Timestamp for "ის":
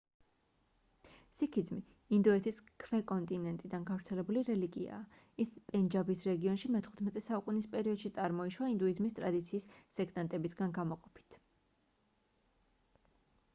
5.45-5.53